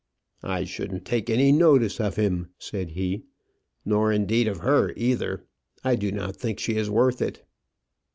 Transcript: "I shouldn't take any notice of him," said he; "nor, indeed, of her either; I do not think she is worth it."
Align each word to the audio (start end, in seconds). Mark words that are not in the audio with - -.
"I 0.41 0.63
shouldn't 0.63 1.05
take 1.05 1.29
any 1.29 1.51
notice 1.51 1.99
of 2.01 2.15
him," 2.15 2.47
said 2.57 2.89
he; 2.93 3.21
"nor, 3.85 4.11
indeed, 4.11 4.47
of 4.47 4.61
her 4.61 4.93
either; 4.95 5.45
I 5.83 5.95
do 5.95 6.11
not 6.11 6.35
think 6.37 6.57
she 6.57 6.75
is 6.75 6.89
worth 6.89 7.21
it." 7.21 7.45